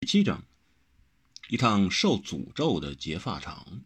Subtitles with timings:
[0.00, 0.44] 第七章，
[1.48, 3.82] 一趟受诅咒的劫法场。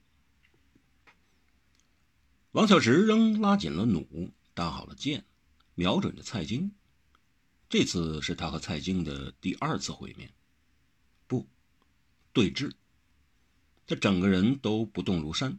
[2.51, 5.25] 王小石仍拉紧了弩，搭好了箭，
[5.75, 6.71] 瞄准着蔡京。
[7.71, 10.31] 这次是他和蔡京的第二次会面，
[11.27, 11.49] 不，
[12.35, 12.73] 对峙。
[13.87, 15.59] 他整个人都不动如山，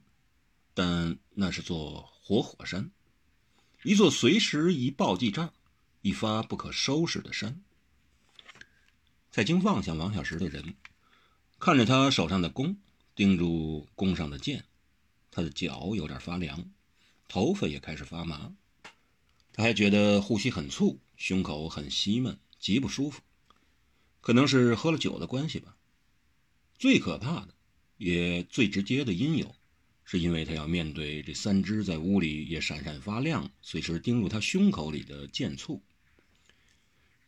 [0.76, 2.92] 但那是座活火山，
[3.82, 5.52] 一座随时一爆即炸、
[6.02, 7.64] 一发不可收拾的山。
[9.36, 10.76] 蔡京望向王小石的人，
[11.58, 12.78] 看着他手上的弓，
[13.16, 14.64] 盯住弓上的箭，
[15.32, 16.70] 他的脚有点发凉，
[17.28, 18.54] 头发也开始发麻，
[19.52, 23.24] 他还觉得呼吸很促，胸口很吸闷，极不舒服，
[24.22, 25.76] 可能是喝了酒的关系吧。
[26.78, 27.56] 最可怕的，
[27.98, 29.56] 也最直接的因由，
[30.06, 35.82] 是因为他要面对这三只在屋里也闪闪发亮、随时盯住他胸口里的箭簇。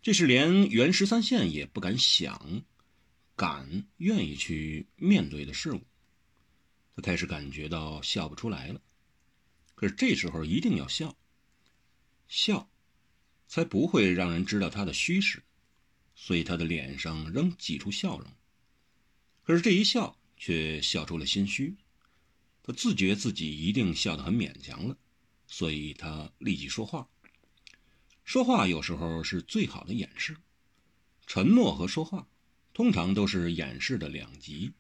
[0.06, 2.64] 这是连袁十三县也不敢想、
[3.36, 5.82] 敢、愿意去面对的事物。
[6.96, 8.80] 他开始感觉到笑不出来了。
[9.74, 11.18] 可是这时候一定要笑，
[12.28, 12.70] 笑，
[13.48, 15.42] 才不会让人知道他的虚实。
[16.14, 18.32] 所以他的脸上仍挤出笑容。
[19.42, 21.76] 可是这一笑却笑出了心虚。
[22.62, 24.96] 他自觉自己一定笑得很勉强了，
[25.48, 27.10] 所以他立即说话。
[28.26, 30.36] 说话有时候是最好的掩饰，
[31.28, 32.28] 沉默和说话
[32.74, 34.74] 通常都是掩饰的两极。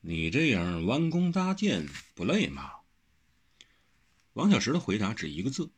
[0.00, 2.72] 你这样弯弓搭箭不累吗？
[4.32, 5.70] 王小石的回答只一个字，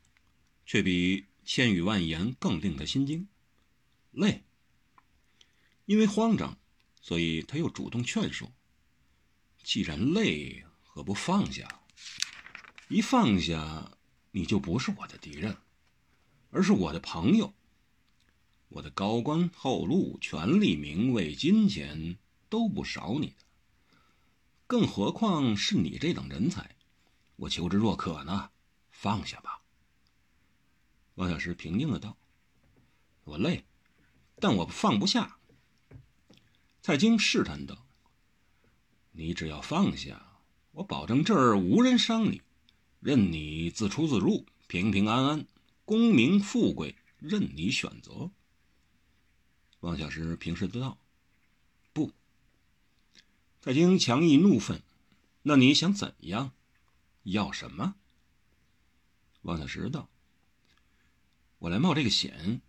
[0.65, 3.27] 却比千语万言更令他心惊。
[4.11, 4.43] 累。
[5.85, 6.57] 因为慌张，
[7.01, 8.51] 所以他又主动劝说
[9.63, 11.83] ：“既然累，何不放下？
[12.89, 13.95] 一放下，
[14.31, 15.55] 你就不是我的敌人。”
[16.53, 17.51] 而是我的朋友，
[18.69, 23.97] 我的高官厚禄、权力、名位、金钱都不少你的，
[24.67, 26.75] 更何况是你这等人才，
[27.37, 28.51] 我求之若渴呢。
[28.91, 29.61] 放下吧。
[31.15, 32.15] 王小石平静的道
[33.25, 33.65] ：“我累，
[34.39, 35.37] 但我放不下。”
[36.81, 37.85] 蔡京试探道
[39.11, 40.39] ：“你只要放下，
[40.71, 42.41] 我保证这儿无人伤你，
[43.01, 45.45] 任你自出自入，平平安安。”
[45.85, 48.31] 功名富贵任你选择。
[49.81, 50.97] 王小石平视的道
[51.93, 52.11] ：“不。”
[53.61, 54.81] 蔡京强意怒愤
[55.43, 56.51] ：“那你想怎样？
[57.23, 57.95] 要什么？”
[59.43, 60.09] 王小石道
[61.59, 62.61] ：“我来冒这个险，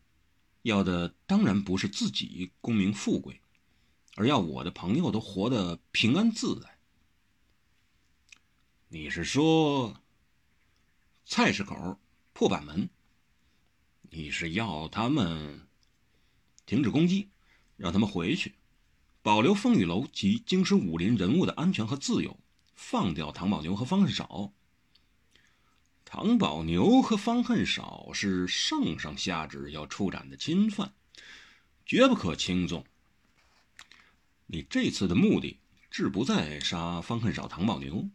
[0.63, 3.41] 要的当然不是自己功名富贵，
[4.17, 6.79] 而要我的朋友都活得平安自在。”
[8.89, 10.01] 你是说，
[11.25, 11.99] 菜市口
[12.33, 12.89] 破板门？
[14.17, 15.67] 你是要他们
[16.67, 17.31] 停止攻击，
[17.77, 18.55] 让他们回去，
[19.23, 22.39] 保留风雨楼及京师武林人物的安全和自由，
[22.77, 24.53] 放掉唐宝牛和方恨少。
[26.05, 30.95] 唐宝牛和方恨少是圣上下旨要处斩的钦犯，
[31.85, 32.87] 绝不可轻纵。
[34.47, 35.59] 你这次的目的
[35.91, 38.09] 志不在杀方恨少、唐宝牛。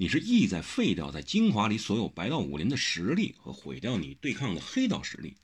[0.00, 5.36] 你是意在废掉在精华里所有白道武林的实力和毁掉你对抗的黑道实力？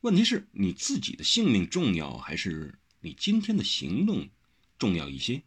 [0.00, 4.28] 问题是你自己的性命重要，还是你今天的行动
[4.80, 5.42] 重要一些？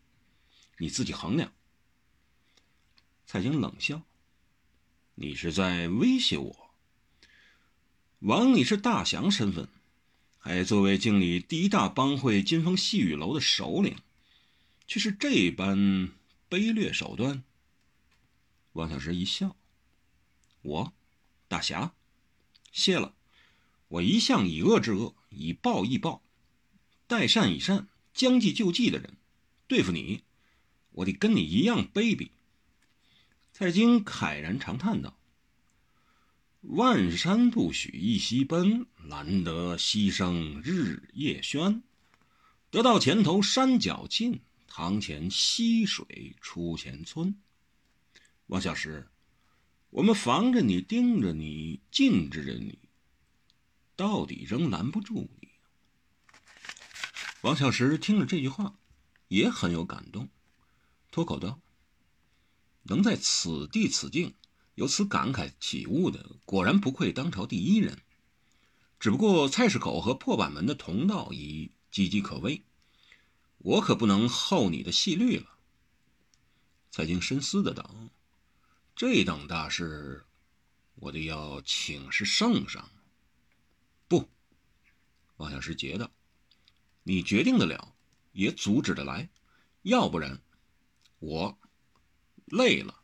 [0.78, 1.52] 你自己衡量。
[3.26, 4.02] 蔡京冷笑
[5.16, 6.72] ：“你是在威胁我？
[8.20, 9.68] 枉你是大祥身份，
[10.38, 13.98] 还作为京里第一大帮会金风细雨楼的首领，
[14.88, 15.78] 却是这般
[16.50, 17.44] 卑劣手段。”
[18.74, 19.56] 王小石一笑
[20.64, 20.94] ：“我，
[21.48, 21.94] 大侠，
[22.72, 23.16] 谢了。
[23.90, 26.24] 我一向以恶制恶，以暴易暴，
[27.06, 29.18] 待善以善，将计就计的人。
[29.68, 30.24] 对付你，
[30.92, 32.32] 我得跟你一样卑鄙。”
[33.52, 35.20] 蔡京慨然长叹道
[36.62, 41.82] ：“万山不许一溪奔，难得溪声日夜喧。
[42.70, 47.36] 得到前头山脚尽，堂前溪水出前村。”
[48.52, 49.08] 王小石，
[49.92, 52.80] 我们防着你，盯着你，禁止着你，
[53.96, 55.48] 到底仍拦不住你。
[57.44, 58.78] 王小石听了这句话，
[59.30, 60.28] 也很有感动，
[61.12, 61.62] 脱口道
[62.84, 64.34] ：“能在此地此境
[64.76, 68.00] 有此感慨起悟的，果然不愧当朝第一人。
[69.00, 72.66] 只不过菜市口和破板门的同道已岌岌可危，
[73.60, 75.58] 我可不能厚你的细虑了。”
[76.92, 77.96] 蔡京深思的道。
[79.02, 80.28] 这等大事，
[80.94, 82.88] 我得要请示圣上。
[84.08, 84.30] 不，
[85.38, 86.12] 王小石急道
[87.02, 87.96] ：“你决定得了，
[88.32, 89.32] 也阻止得来，
[89.82, 90.40] 要不然
[91.18, 91.58] 我
[92.46, 93.02] 累了。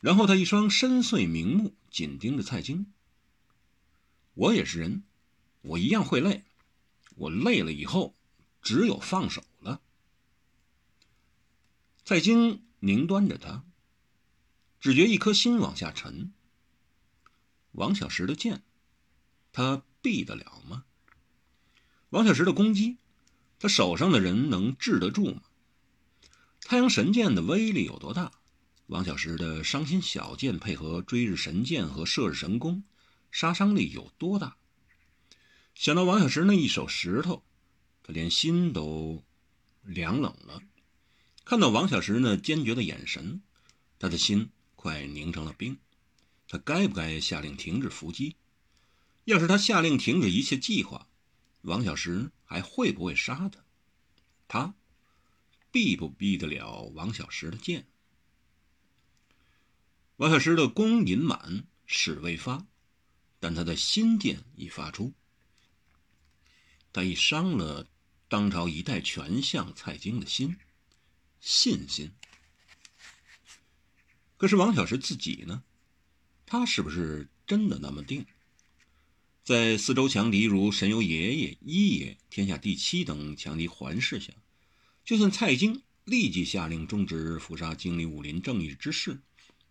[0.00, 2.92] 然后他一双深邃明目紧盯着蔡京。
[4.34, 5.02] 我也是人，
[5.62, 6.44] 我一样会累。
[7.16, 8.14] 我累了以后，
[8.60, 9.80] 只有放手了。
[12.04, 13.64] 蔡京凝端着他，
[14.80, 16.32] 只觉一颗心往下沉。
[17.72, 18.62] 王小石的剑，
[19.52, 20.84] 他避得了吗？
[22.10, 22.98] 王小石的攻击，
[23.58, 25.42] 他手上的人能治得住吗？
[26.62, 28.32] 太阳神剑的威力有多大？
[28.86, 32.82] 王小石的伤心小剑配合追日神剑和射日神弓，
[33.30, 34.56] 杀伤力有多大？
[35.74, 37.44] 想到王小石那一手石头，
[38.02, 39.22] 他连心都
[39.82, 40.62] 凉冷了。
[41.44, 43.42] 看到王小石那坚决的眼神，
[43.98, 44.50] 他的心
[44.88, 45.78] 快凝成了冰。
[46.48, 48.36] 他该不该下令停止伏击？
[49.24, 51.06] 要是他下令停止一切计划，
[51.60, 53.62] 王小石还会不会杀他？
[54.48, 54.74] 他
[55.70, 57.86] 避不避得了王小石的剑？
[60.16, 62.66] 王小石的弓引满，矢未发，
[63.38, 65.12] 但他的心剑已发出。
[66.94, 67.86] 他已伤了
[68.26, 70.56] 当朝一代权相蔡京的心、
[71.40, 72.10] 信心。
[74.38, 75.62] 可是王小石自己呢？
[76.46, 78.24] 他是不是真的那么定？
[79.44, 84.32] 在四周强敌如神游爷爷、一爷、天下第七等强敌环视下，
[85.04, 89.20] 就算蔡京立即下令终止伏杀经历武林正义之事。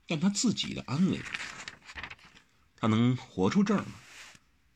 [0.06, 1.20] 但他自己的安危，
[2.76, 3.96] 他能活出这儿吗？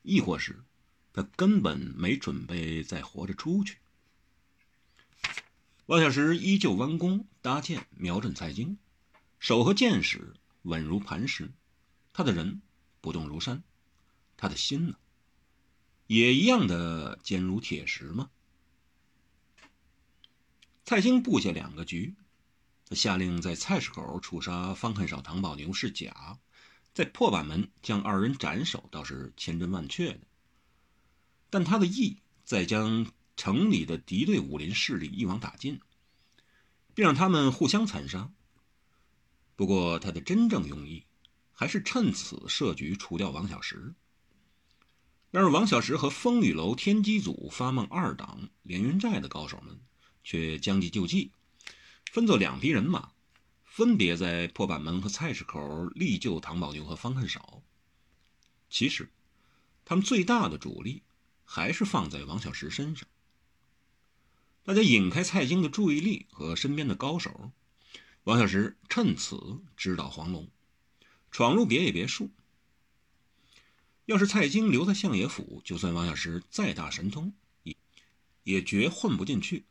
[0.02, 0.64] 亦或是
[1.12, 3.76] 他根本没准备再活着出去？
[5.86, 8.76] 王小石依旧弯弓搭箭，瞄准蔡京，
[9.42, 11.50] 手和剑矢稳如磐石，
[12.12, 12.62] 他的人
[13.00, 13.64] 不动如山，
[14.36, 14.94] 他的心呢，
[16.06, 18.30] 也一样的坚如铁石吗？
[20.84, 22.14] 蔡京布下两个局。
[22.84, 26.38] 他下令在菜市口处杀方恨少、唐宝牛是假，
[26.94, 30.20] 在破板门将二人斩首倒是千真万确的。
[31.50, 35.80] 但他的意在将城里的敌对武林势力一网打尽，
[36.94, 38.30] 并让他们互相残杀。
[39.54, 41.04] 不过他的真正用意，
[41.52, 43.94] 还是趁此设局除掉王小石。
[45.30, 49.80] 然而王小石和风雨楼天机组发梦二党连云寨的高手们，
[50.22, 51.32] 却将计就计。
[52.10, 53.12] 分作两批人马，
[53.64, 57.62] 分别在破板门和菜市口力救唐宝牛和方恨少。
[58.68, 59.10] 其实，
[59.84, 61.02] 他们最大的主力
[61.44, 63.08] 还是放在王小石身上。
[64.64, 67.50] 大家引开蔡京的注意力和身边的高手，
[68.24, 70.48] 王小石趁此直捣黄龙，
[71.32, 72.30] 闯入别野别墅。
[74.06, 77.32] 要是蔡京留在相爷府，就算王小石再大神通，
[77.64, 77.76] 也
[78.44, 79.64] 也绝混不进去。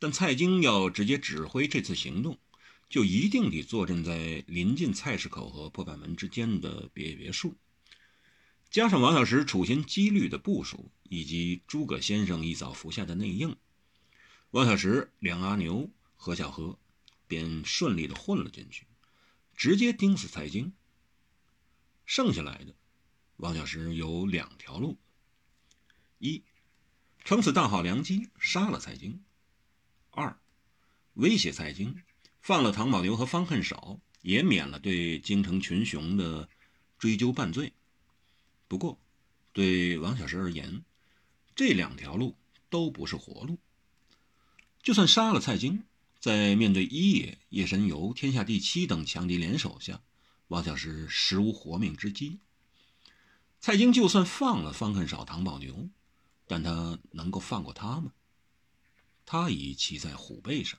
[0.00, 2.36] 但蔡京要直接指挥这次行动，
[2.88, 7.54] 就一定得坐镇在临近菜市口和破板门之间的别野别墅。
[8.70, 13.54] 加上王小石处心积虑的部署，以及诸葛先生一早服下的内应，
[14.50, 16.76] 王小石、梁阿牛、何小河
[17.32, 18.86] 便顺利的混了进去，
[19.56, 20.74] 直接盯死蔡京。
[22.04, 22.74] 剩下来的，
[23.38, 24.98] 王小石有两条路：
[26.18, 26.42] 一，
[27.24, 29.24] 乘此大好良机杀了蔡京。
[30.10, 30.38] 二，
[31.14, 32.02] 威胁蔡京，
[32.42, 36.50] 放了唐宝牛和方恨少，也免了对京城群雄的
[36.98, 37.72] 追究办罪。
[38.68, 39.00] 不过，
[39.54, 40.84] 对王小石而言，
[41.54, 42.36] 这两条路
[42.68, 43.58] 都不是活路。
[44.82, 45.84] 就算杀了蔡京，
[46.22, 50.00] 在面对一野、夜神游、天下第七等强敌联手下，
[50.46, 52.38] 王小石实无活命之机。
[53.58, 55.88] 蔡京就算放了方恨少、唐宝牛，
[56.46, 58.12] 但他能够放过他吗？
[59.26, 60.78] 他已骑在虎背上，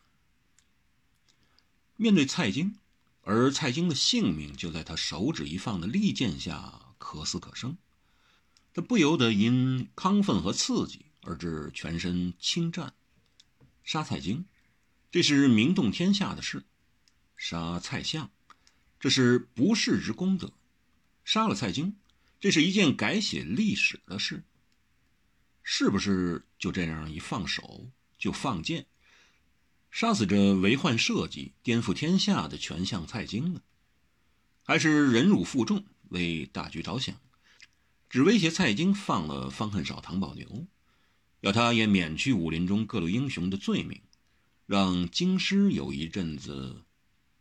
[1.97, 2.77] 面对蔡京，
[3.23, 7.75] 而蔡京的性命就在他手指一放的利剑下可死可生，
[8.73, 12.93] 他不由得因亢奋和刺激而致全身轻颤。
[13.83, 14.45] 杀蔡京，
[15.13, 16.61] 这是名动天下的事；
[17.37, 18.31] 杀蔡相，
[18.99, 20.47] 这是不世之功德；
[21.23, 21.95] 杀了蔡京，
[22.39, 24.43] 这是一件改写历史的事。
[25.61, 27.91] 是不是就这样一放手？
[28.17, 28.87] 就放箭，
[29.91, 33.61] 杀死这为患社稷、颠覆天下的权相蔡京呢？
[34.63, 37.15] 还是忍辱负重，为大局着想，
[38.09, 40.65] 只威胁蔡京放了方恨少、唐宝牛，
[41.41, 44.01] 要他也免去武林中各路英雄的罪名，
[44.65, 46.83] 让京师有一阵子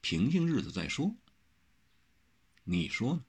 [0.01, 1.15] 平静日子再说？
[2.65, 3.25] 你说呢？